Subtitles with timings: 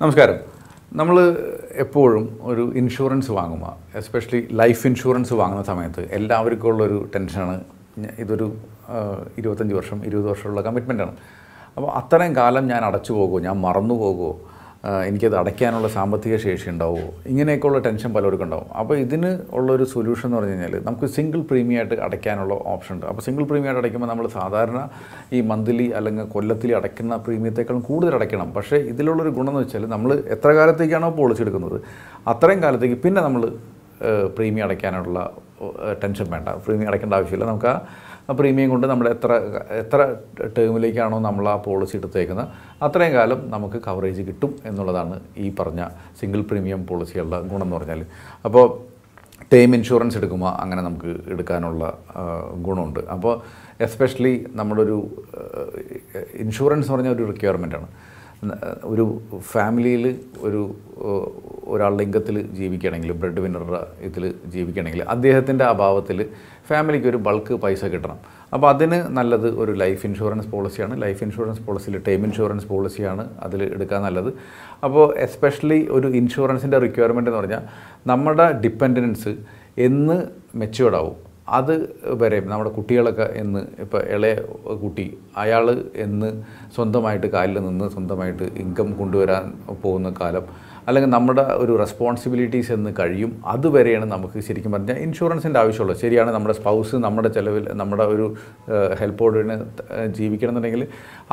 [0.00, 0.36] നമസ്കാരം.
[0.92, 1.16] നമ്മൾ
[1.74, 7.56] എപ്പോഴും ഒരു ഇൻഷുറൻസ് വാങ്ങുമ്പോൾ എസ്പെഷ്യലി ലൈഫ് ഇൻഷുറൻസ് വാങ്ങുന്ന സമയത്ത് എല്ലാവർക്കും ഉള്ളൊരു ടെൻഷനാണ്
[8.18, 8.46] ഇതൊരു
[9.38, 11.12] ഇരുപത്തഞ്ച് വർഷം ഇരുപത് വർഷമുള്ള കമ്മിറ്റ്മെന്റാണ്
[11.76, 14.30] അപ്പോൾ അത്രയും കാലം ഞാൻ അടച്ചു പോകുമോ ഞാൻ മറന്നു പോകുമോ
[15.08, 17.08] എനിക്കത് അടയ്ക്കാനുള്ള സാമ്പത്തിക ശേഷി ഉണ്ടാവുമോ?
[17.30, 18.68] ഇങ്ങനെയൊക്കെയുള്ള ടെൻഷൻ പലർക്കും ഉണ്ടാവും.
[18.80, 23.22] അപ്പോൾ ഇതിന് ഉള്ളൊരു സൊല്യൂഷൻ എന്ന് പറഞ്ഞു കഴിഞ്ഞാൽ നമുക്ക് സിംഗിൾ പ്രീമിയം ആയിട്ട് അടയ്ക്കാനുള്ള ഓപ്ഷൻ ഉണ്ട് അപ്പോൾ
[23.26, 24.88] സിംഗിൾ പ്രീമിയം ആയിട്ട് അടയ്ക്കുമ്പോൾ നമ്മൾ സാധാരണ
[25.32, 28.50] ഈ മന്ത്ലി അല്ലെങ്കിൽ കൊല്ലത്തിൽ അടയ്ക്കുന്ന പ്രീമിയത്തേക്കാളും കൂടുതൽ അടയ്ക്കണം.
[28.58, 31.78] പക്ഷേ ഇതിലുള്ളൊരു ഗുണം എന്ന് വെച്ചാൽ നമ്മൾ എത്ര കാലത്തേക്കാണോ പോളിസി എടുക്കുന്നത്
[32.34, 33.44] അത്രയും കാലത്തേക്ക് പിന്നെ നമ്മൾ
[34.36, 35.18] പ്രീമിയം അടയ്ക്കാനുള്ള
[36.02, 36.48] ടെൻഷൻ വേണ്ട.
[36.66, 37.46] പ്രീമിയം അടയ്ക്കേണ്ട ആവശ്യമില്ല.
[37.50, 37.74] നമുക്ക് ആ
[38.32, 39.32] പ്രീമിയം കൊണ്ട് നമ്മൾ എത്ര
[39.70, 40.16] എത്ര
[40.58, 42.48] ടേമിലേക്കാണോ നമ്മൾ ആ പോളിസി എടുത്തേക്കുന്നത്
[42.82, 45.84] അത്രയും കാലം നമുക്ക് കവറേജ് കിട്ടും എന്നുള്ളതാണ് ഈ പറഞ്ഞ
[46.20, 48.06] സിംഗിൾ പ്രീമിയം പോളിസികളുടെ ഗുണം എന്ന് പറഞ്ഞാൽ
[48.44, 48.90] അപ്പോൾ
[49.52, 51.98] ടേം ഇൻഷുറൻസ് എടുക്കുമ്പോൾ അങ്ങനെ നമുക്ക് എടുക്കാനുള്ള
[52.66, 53.00] ഗുണമുണ്ട്.
[53.00, 53.40] അപ്പോൾ
[53.80, 55.10] എസ്പെഷ്യലി നമ്മളൊരു
[56.34, 57.88] ഇൻഷുറൻസ് പറഞ്ഞ ഒരു റിക്വയർമെന്റാണ്.
[58.84, 60.62] ഒരു ഫാമിലിയിൽ ഒരു
[61.74, 66.18] ഏഹ്, ലിംഗത്തിൽ ജീവിക്കണമെങ്കിൽ ബ്രെഡ് വിന്നറുടെ ഇതിൽ ജീവിക്കുകയാണെങ്കിൽ അദ്ദേഹത്തിന്റെ അഭാവത്തിൽ
[66.70, 68.18] ഫാമിലിക്ക് ഒരു ബൾക്ക് പൈസ കിട്ടണം.
[68.54, 74.02] അപ്പോൾ അതിന് നല്ലത് ഒരു ലൈഫ് ഇൻഷുറൻസ് പോളിസിയാണ് ലൈഫ് ഇൻഷുറൻസ് പോളിസിയിൽ ടേം ഇൻഷുറൻസ് പോളിസിയാണ് അതിൽ എടുക്കാൻ
[74.02, 74.30] നല്ലത്.
[74.84, 77.64] അപ്പോൾ എസ്പെഷ്യലി ഒരു ഇൻഷുറൻസിന്റെ റിക്വയർമെന്റ് എന്ന് പറഞ്ഞാൽ
[78.06, 79.32] നമ്മുടെ ഡിപ്പെൻഡൻസ്
[79.88, 80.16] എന്ന്
[80.54, 81.16] മെച്ചുവേർഡ് ആവും.
[81.58, 81.72] അത്
[82.20, 84.34] വരെ നമ്മുടെ കുട്ടികളൊക്കെ എന്ന് ഇപ്പോൾ ഇളയ
[84.82, 85.64] കുട്ടി അയാൾ
[85.96, 86.28] എന്ന്
[86.76, 89.46] സ്വന്തമായിട്ട് കാലിൽ നിന്ന് സ്വന്തമായിട്ട് ഇൻകം കൊണ്ടുവരാൻ
[89.82, 90.44] പോകുന്ന കാലം
[90.88, 93.30] അല്ലെങ്കിൽ നമ്മുടെ ഒരു റെസ്പോൺസിബിലിറ്റീസ് എന്ന് കഴിയും.
[93.54, 95.98] അതുവരെയാണ് നമുക്ക് ശരിക്കും പറഞ്ഞാൽ ഇൻഷുറൻസിന്റെ ആവശ്യമുള്ളത്.
[96.04, 98.26] ശരിയാണ് നമ്മുടെ സ്പൗസ് നമ്മുടെ ചിലവിൽ നമ്മുടെ ഒരു
[99.00, 99.56] ഹെൽപ്പോടിന്
[100.18, 100.84] ജീവിക്കണമെന്നുണ്ടെങ്കിൽ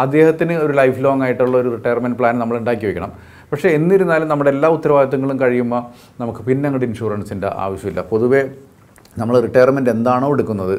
[0.05, 3.13] അദ്ദേഹത്തിന് ഒരു ലൈഫ് ലോങ് ആയിട്ടുള്ള ഒരു റിട്ടയർമെന്റ് പ്ലാൻ നമ്മൾ ഉണ്ടാക്കി വെക്കണം.
[3.51, 5.81] പക്ഷേ എന്നിരുന്നാലും നമ്മുടെ എല്ലാ ഉത്തരവാദിത്തങ്ങളും കഴിയുമ്പോൾ
[6.21, 8.01] നമുക്ക് പിന്നെ അങ്ങോട്ട് ഇൻഷുറൻസിന്റെ ആവശ്യമില്ല.
[8.13, 8.41] പൊതുവേ
[9.21, 10.75] നമ്മൾ റിട്ടയർമെന്റ് എന്താണോ എടുക്കുന്നത്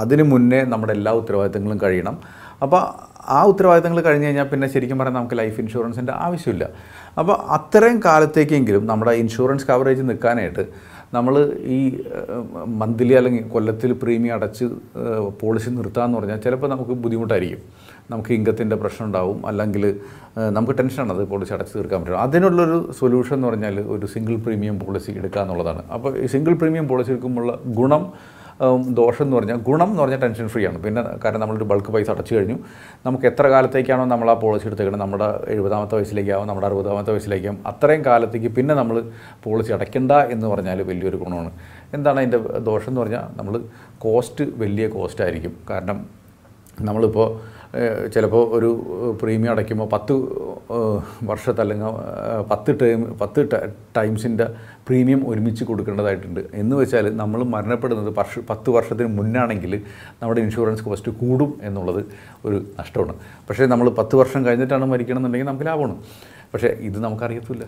[0.00, 2.16] അതിന് മുന്നേ നമ്മുടെ എല്ലാ ഉത്തരവാദിത്തങ്ങളും കഴിയണം.
[2.64, 2.82] അപ്പോൾ
[3.26, 6.68] ആ ഉത്തരവാദിത്തങ്ങൾ കഴിഞ്ഞ് കഴിഞ്ഞാൽ പിന്നെ ശരിക്കും പറഞ്ഞാൽ നമുക്ക് ലൈഫ് ഇൻഷുറൻസിന്റെ ആവശ്യമില്ല.
[7.18, 10.66] അപ്പോൾ അത്രയും കാലത്തേക്കെങ്കിലും നമ്മുടെ ഇൻഷുറൻസ് കവറേജ് നിൽക്കാനായിട്ട്
[11.14, 12.04] നമ്മൾ ഈ
[12.66, 14.64] മന്ത്ലി അല്ലെങ്കിൽ കൊല്ലത്തിൽ പ്രീമിയം അടച്ച്
[15.40, 17.58] പോളിസി നിർത്താമെന്ന് പറഞ്ഞാൽ ചിലപ്പോൾ നമുക്ക് ബുദ്ധിമുട്ടായിരിക്കും.
[18.10, 19.46] നമുക്ക് ഇൻകത്തിന്റെ പ്രശ്നം ഉണ്ടാവും.
[19.46, 20.00] അല്ലെങ്കിൽ
[20.36, 22.20] നമുക്ക് ടെൻഷനാണ് അത് പോളിസി അടച്ച് തീർക്കാൻ പറ്റും.
[22.20, 25.82] അതിനുള്ളൊരു സൊല്യൂഷൻ എന്ന് പറഞ്ഞാൽ ഒരു സിംഗിൾ പ്രീമിയം പോളിസി എടുക്കുക എന്നുള്ളതാണ്.
[25.92, 28.12] അപ്പോൾ ഈ സിംഗിൾ പ്രീമിയം പോളിസി എടുക്കുമ്പോഴുള്ള ഗുണം
[28.88, 30.78] ദോഷം എന്ന് പറഞ്ഞാൽ ഗുണം എന്ന് പറഞ്ഞാൽ ടെൻഷൻ ഫ്രീ ആണ്.
[30.82, 32.58] പിന്നെ കാരണം നമ്മളൊരു ബൾക്ക് പൈസ അടച്ചു കഴിഞ്ഞു.
[33.06, 37.58] നമുക്ക് എത്ര കാലത്തേക്കാണോ നമ്മൾ ആ പോളിസി എടുത്തേക്കുന്നത് നമ്മുടെ എഴുപതാമത്തെ വയസ്സിലേക്കാവും നമ്മുടെ അറുപതാമത്തെ വയസ്സിലേക്കാവും.
[37.66, 39.10] അത്രയും കാലത്തേക്ക് പിന്നെ നമ്മൾ
[39.44, 41.50] പോളിസി അടയ്ക്കണ്ട എന്ന് പറഞ്ഞാൽ വലിയൊരു ഗുണമാണ്.
[41.94, 43.62] എന്താണ് അതിന്റെ ദോഷം എന്ന് പറഞ്ഞാൽ നമ്മൾ
[43.98, 45.56] കോസ്റ്റ് വലിയ കോസ്റ്റ് ആയിരിക്കും.
[45.70, 46.06] കാരണം
[46.80, 47.58] നമ്മളിപ്പോൾ
[48.08, 48.68] ചിലപ്പോൾ ഒരു
[49.22, 50.12] പ്രീമിയം അടയ്ക്കുമ്പോൾ പത്ത്
[51.24, 51.90] വർഷത്തെ അല്ലെങ്കിൽ
[52.50, 53.40] പത്ത് ടൈം പത്ത്
[53.96, 54.46] ടൈംസിന്റെ
[54.88, 56.40] പ്രീമിയം ഒരുമിച്ച് കൊടുക്കേണ്ടതായിട്ടുണ്ട്.
[56.54, 59.82] എന്ന് വെച്ചാൽ നമ്മൾ മരണപ്പെടുന്നത് വർഷ പത്ത് വർഷത്തിന് മുന്നാണെങ്കിൽ
[60.22, 62.02] നമ്മുടെ ഇൻഷുറൻസ് കോസ്റ്റ് കൂടും എന്നുള്ളത്
[62.44, 63.14] ഒരു നഷ്ടമാണ്.
[63.48, 65.96] പക്ഷേ നമ്മൾ പത്ത് വർഷം കഴിഞ്ഞിട്ടാണ് മരിക്കണമെന്നുണ്ടെങ്കിൽ നമുക്ക് ലാഭമാണ്.
[66.54, 67.64] പക്ഷേ ഇത് നമുക്കറിയത്തില്ല.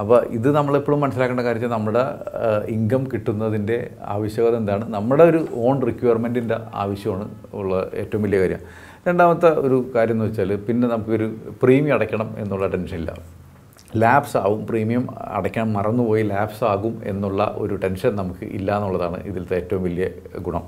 [0.00, 2.04] അപ്പോൾ ഇത് നമ്മളെപ്പോഴും മനസ്സിലാക്കേണ്ട കാര്യം നമ്മുടെ
[2.76, 3.76] ഇൻകം കിട്ടുന്നതിന്റെ
[4.14, 4.84] ആവശ്യകത എന്താണ്?
[4.94, 7.26] നമ്മുടെ ഒരു ഓൺ റിക്വയർമെന്റിന്റെ ആവശ്യമാണ്
[7.60, 8.62] ഉള്ള ഏറ്റവും വലിയ കാര്യം.
[9.08, 11.26] രണ്ടാമത്തെ ഒരു കാര്യം എന്ന് വെച്ചാൽ പിന്നെ നമുക്കൊരു
[11.62, 13.14] പ്രീമിയം അടയ്ക്കണം എന്നുള്ള ടെൻഷനില്ല
[14.02, 15.04] ലാപ്സ് ആവും പ്രീമിയം
[15.36, 20.06] അടയ്ക്കാൻ മറന്നുപോയി ലാപ്സ് ആകും എന്നുള്ള ഒരു ടെൻഷൻ നമുക്ക് ഇല്ല എന്നുള്ളതാണ് ഇതിലത്തെ ഏറ്റവും വലിയ
[20.40, 20.64] ഗുണം.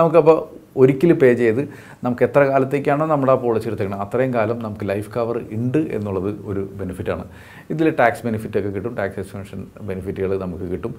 [0.00, 0.38] നമുക്കപ്പോൾ
[0.80, 1.60] ഒരിക്കൽ പേ ചെയ്ത്
[2.04, 6.62] നമുക്ക് എത്ര കാലത്തേക്കാണോ നമ്മുടെ ആ പോളിസി എടുത്തേക്കണം അത്രയും കാലം നമുക്ക് ലൈഫ് കവർ ഉണ്ട് എന്നുള്ളത് ഒരു
[6.80, 7.24] ബെനിഫിറ്റാണ്
[7.72, 10.92] ഇതിൽ ടാക്സ് ബെനിഫിറ്റൊക്കെ കിട്ടും ടാക്സ് എക്സ്റ്റൻഷൻ ബെനിഫിറ്റുകൾ നമുക്ക് കിട്ടും.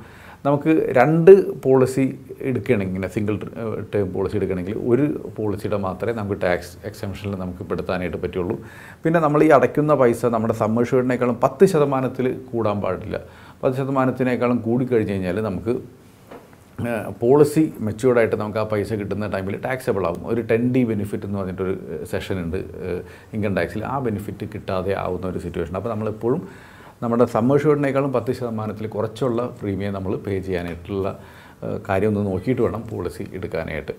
[0.48, 1.32] നമുക്ക് രണ്ട്
[1.66, 2.06] പോളിസി
[2.50, 3.36] എടുക്കുകയാണെങ്കിൽ സിംഗിൾ
[3.94, 5.06] ടേം പോളിസി എടുക്കുകയാണെങ്കിൽ ഒരു
[5.38, 8.58] പോളിസിയുടെ മാത്രമേ നമുക്ക് ടാക്സ് എക്സംഷനിൽ നമുക്ക് പെടുത്താനായിട്ട് പറ്റുള്ളൂ.
[9.06, 13.18] പിന്നെ നമ്മൾ ഈ അടയ്ക്കുന്ന പൈസ നമ്മുടെ സമ്മർഷേഡിനേക്കാളും പത്ത് ശതമാനത്തിൽ കൂടാൻ പാടില്ല.
[13.64, 15.76] പത്ത് ശതമാനത്തിനേക്കാളും കൂടിക്കഴിഞ്ഞ് കഴിഞ്ഞാൽ നമുക്ക്
[17.22, 21.74] പോളിസി മെച്യൂർഡായിട്ട് നമുക്ക് ആ പൈസ കിട്ടുന്ന ടൈമിൽ ടാക്സബിൾ ആകും ഒരു ടെൻ ഡി ബെനിഫിറ്റ് എന്ന് പറഞ്ഞിട്ടൊരു
[22.12, 22.58] സെഷൻ ഉണ്ട്
[23.36, 26.42] ഇൻകം ടാക്സിൽ ആ ബെനിഫിറ്റ് കിട്ടാതെ ആവുന്ന ഒരു സിറ്റുവേഷൻ അപ്പോൾ നമ്മളെപ്പോഴും
[27.04, 31.20] നമ്മുടെ സമ്മേഷനേക്കാളും പത്ത് ശതമാനത്തിൽ കുറച്ചുള്ള പ്രീമിയം നമ്മൾ പേ ചെയ്യാനായിട്ടുള്ള
[31.90, 33.94] കാര്യം ഒന്ന് നോക്കിയിട്ട് വേണം പോളിസി എടുക്കാനായിട്ട്.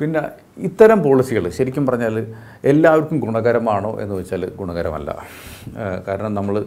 [0.00, 0.22] പിന്നെ
[0.68, 2.16] ഇത്തരം പോളിസികൾ ശരിക്കും പറഞ്ഞാൽ
[2.64, 5.10] എല്ലാവർക്കും ഗുണകരമാണോ എന്ന് വെച്ചാൽ ഗുണകരമല്ല.
[6.08, 6.64] കാരണം നമ്മൾ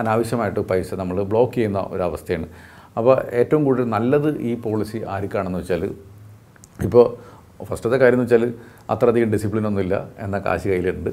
[0.00, 2.48] അനാവശ്യമായിട്ട് പൈസ നമ്മൾ ബ്ലോക്ക് ചെയ്യുന്ന ഒരവസ്ഥയാണ്.
[2.98, 5.84] അപ്പോൾ ഏറ്റവും കൂടുതൽ നല്ലത് ഈ പോളിസി ആർക്കാണെന്ന് വെച്ചാൽ
[6.82, 7.04] ഇപ്പോൾ
[7.64, 8.54] ഫസ്റ്റത്തെ കാര്യം എന്ന് വെച്ചാൽ
[8.90, 11.10] അത്രയധികം ഡിസിപ്ലിൻ ഒന്നുമില്ല എന്നാൽ കാശ് കയ്യിലുണ്ട്.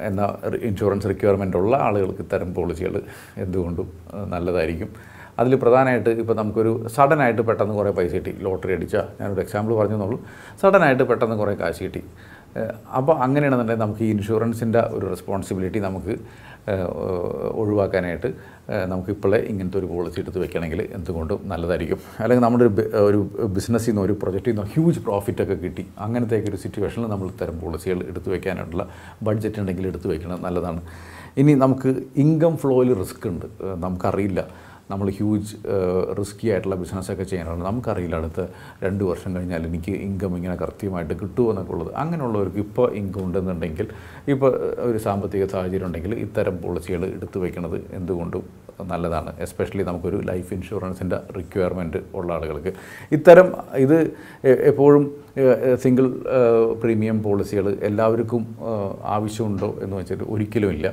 [0.00, 0.20] എന്ന
[0.62, 3.02] ഇൻഷുറൻസ് റിക്വയർമെന്റ് ഉള്ള ആളുകൾക്ക് ഇത്തരം പോളിസികൾ
[3.36, 3.88] എന്തുകൊണ്ടും
[4.28, 4.90] നല്ലതായിരിക്കും.
[5.38, 8.32] അതിൽ പ്രധാനമായിട്ട് ഇപ്പോൾ നമുക്കൊരു സഡനായിട്ട് പെട്ടെന്ന് കുറേ പൈസ കിട്ടി.
[8.40, 10.18] ലോട്ടറി അടിച്ചാൽ ഞാനൊരു എക്സാമ്പിൾ പറഞ്ഞു പറഞ്ഞെന്നുള്ളൂ
[10.62, 12.02] സഡനായിട്ട് പെട്ടെന്ന് കുറേ കാശ് കിട്ടി.
[12.98, 16.14] അപ്പോൾ അങ്ങനെയാണെന്നുണ്ടെങ്കിൽ നമുക്ക് ഈ ഇൻഷുറൻസിന്റെ ഒരു റെസ്പോൺസിബിലിറ്റി നമുക്ക്
[17.62, 18.28] ഒഴിവാക്കാനായിട്ട്
[18.90, 21.98] നമുക്കിപ്പോഴേ ഇങ്ങനത്തെ ഒരു പോളിസി എടുത്ത് വെക്കണമെങ്കിൽ എന്തുകൊണ്ടും നല്ലതായിരിക്കും.
[22.20, 22.66] അല്ലെങ്കിൽ നമ്മുടെ
[23.08, 23.18] ഒരു
[23.56, 25.84] ബിസിനസ്സിൽ നിന്ന് ഒരു പ്രൊജക്റ്റിൽ നിന്ന് ഹ്യൂജ് പ്രോഫിറ്റൊക്കെ കിട്ടി.
[25.98, 28.86] അങ്ങനത്തെ ഒരു സിറ്റുവേഷനിൽ നമ്മൾ ഇത്തരം പോളിസികൾ എടുത്തു വെക്കാനായിട്ടുള്ള
[29.22, 30.82] ബഡ്ജറ്റ് ഉണ്ടെങ്കിൽ എടുത്തു വെക്കണം നല്ലതാണ്.
[31.42, 33.46] ഇനി നമുക്ക് ഇൻകം ഫ്ലോയിൽ റിസ്ക് ഉണ്ട്.
[33.84, 34.40] നമുക്കറിയില്ല.
[34.90, 35.52] നമ്മൾ ഹ്യൂജ്
[36.18, 37.60] റിസ്ക്കി ആയിട്ടുള്ള ബിസിനസ്സൊക്കെ ചെയ്യാനാണ്.
[37.68, 38.40] നമുക്കറിയില്ല അടുത്ത
[38.84, 41.90] രണ്ട് വർഷം കഴിഞ്ഞാൽ എനിക്ക് ഇൻകം ഇങ്ങനെ കൃത്യമായിട്ട് കിട്ടുമെന്നൊക്കെ ഉള്ളത്.
[42.02, 43.88] അങ്ങനെയുള്ളവർക്ക് ഇപ്പോൾ ഇൻകം ഉണ്ടെന്നുണ്ടെങ്കിൽ
[44.34, 44.52] ഇപ്പോൾ
[44.88, 48.44] ഒരു സാമ്പത്തിക സാഹചര്യം ഉണ്ടെങ്കിൽ ഇത്തരം പോളിസികൾ എടുത്തു വയ്ക്കുന്നത് എന്തുകൊണ്ടും
[48.92, 49.30] നല്ലതാണ്.
[49.44, 52.72] എസ്പെഷ്യലി നമുക്കൊരു ലൈഫ് ഇൻഷുറൻസിന്റെ റിക്വയർമെന്റ് ഉള്ള ആളുകൾക്ക്.
[53.16, 53.48] ഇത്തരം
[53.84, 53.98] ഇത്
[54.70, 55.04] എപ്പോഴും
[55.84, 56.06] സിംഗിൾ
[56.82, 58.42] പ്രീമിയം പോളിസികൾ എല്ലാവർക്കും
[59.16, 60.88] ആവശ്യമുണ്ടോ എന്ന് വെച്ചിട്ട് ഒരിക്കലുമില്ല.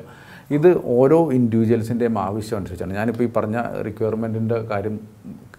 [0.51, 4.99] ഇത് ഓരോ ഇൻഡിവിജ്വൽസിന്റെയും ആവശ്യം അനുസരിച്ചാണ് ഞാനിപ്പോൾ ഈ പറഞ്ഞ റിക്വയർമെന്റിന്റെ കാര്യം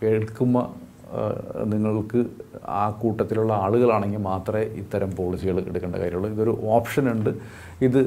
[0.02, 0.66] കേൾക്കുമ്പോൾ
[1.64, 2.26] നിങ്ങൾക്ക്
[2.68, 6.30] ആ കൂട്ടത്തിലുള്ള ആളുകളാണെങ്കിൽ മാത്രമേ ഇത്തരം പോളിസികൾ എടുക്കേണ്ട കാര്യമുള്ളൂ.
[6.30, 7.30] ഇതൊരു ഓപ്ഷൻ ഉണ്ട്.
[7.82, 8.00] ഇത്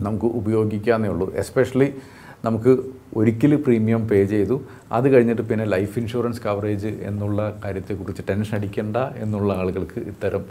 [0.00, 1.26] നമുക്ക് ഉപയോഗിക്കാമെന്നേ ഉള്ളൂ.
[1.34, 1.88] എസ്പെഷ്യലി
[2.44, 2.72] നമുക്ക്
[3.16, 4.56] ഒരിക്കൽ പ്രീമിയം പേ ചെയ്തു.
[4.92, 10.44] അത് കഴിഞ്ഞിട്ട് പിന്നെ ലൈഫ് ഇൻഷുറൻസ് കവറേജ് എന്നുള്ള കാര്യത്തെക്കുറിച്ച് ടെൻഷൻ അടിക്കേണ്ട എന്നുള്ള ആളുകൾക്ക് ഇത്തരം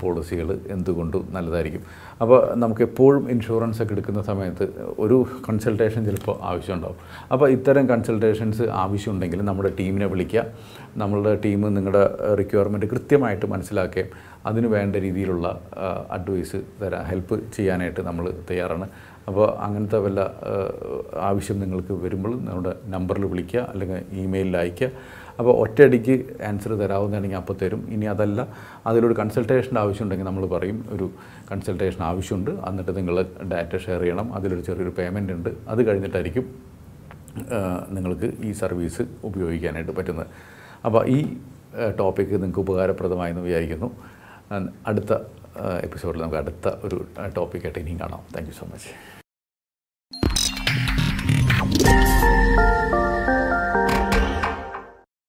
[0.00, 1.82] പോളിസികൾ എന്തുകൊണ്ടും നല്ലതായിരിക്കും.
[2.22, 4.66] അപ്പോൾ നമുക്ക് എപ്പോഴും ഇൻഷുറൻസ് ഒക്കെ എടുക്കുന്ന സമയത്ത്
[5.04, 6.98] ഒരു കൺസൾട്ടേഷൻ ചിലപ്പോൾ ആവശ്യമുണ്ടാവും.
[7.32, 10.44] അപ്പോൾ ഇത്തരം കൺസൾട്ടേഷൻസ് ആവശ്യമുണ്ടെങ്കിൽ നമ്മുടെ ടീമിനെ വിളിക്കുക.
[11.02, 12.04] നമ്മളുടെ ടീം നിങ്ങളുടെ
[12.40, 14.10] റിക്വയർമെന്റ് കൃത്യമായിട്ട് മനസ്സിലാക്കുകയും
[14.48, 15.46] അതിന് വേണ്ട രീതിയിലുള്ള
[16.16, 18.86] അഡ്വൈസ് തരാൻ ഹെൽപ്പ് ചെയ്യാനായിട്ട് നമ്മൾ തയ്യാറാണ്.
[19.28, 20.20] അപ്പോൾ അങ്ങനത്തെ വല്ല
[21.30, 24.88] ആവശ്യം നിങ്ങൾക്ക് വരുമ്പോൾ നമ്മുടെ നമ്പറിൽ വിളിക്കുക അല്ലെങ്കിൽ ഇമെയിലിൽ അയയ്ക്കുക.
[25.38, 26.14] അപ്പോൾ ഒറ്റയടിക്ക്
[26.48, 27.82] ആൻസർ തരാവുന്നതാണെങ്കിൽ അപ്പോൾ തരും.
[27.94, 28.40] ഇനി അതല്ല
[28.88, 31.06] അതിലൊരു കൺസൾട്ടേഷന്റെ ആവശ്യമുണ്ടെങ്കിൽ നമ്മൾ പറയും ഒരു
[31.50, 32.50] കൺസൾട്ടേഷൻ ആവശ്യമുണ്ട്.
[32.68, 33.16] എന്നിട്ട് നിങ്ങൾ
[33.52, 34.28] ഡാറ്റ ഷെയർ ചെയ്യണം.
[34.38, 35.50] അതിലൊരു ചെറിയൊരു പേയ്മെന്റ് ഉണ്ട്.
[35.72, 36.46] അത് കഴിഞ്ഞിട്ടായിരിക്കും
[37.96, 40.26] നിങ്ങൾക്ക് ഈ സർവീസ് ഉപയോഗിക്കാനായിട്ട് പറ്റുന്നത്.
[40.86, 41.18] അപ്പോൾ ഈ
[42.00, 43.88] ടോപ്പിക്ക് നിങ്ങൾക്ക് ഉപകാരപ്രദമായെന്ന് വിചാരിക്കുന്നു.
[44.86, 45.12] അടുത്ത
[45.82, 47.06] എപ്പിസോഡിൽ നമുക്ക് അടുത്ത ഒരു
[47.36, 48.22] ടോപ്പിക്കായിട്ട് ഇനിയും കാണാം.
[48.34, 49.21] Thank so much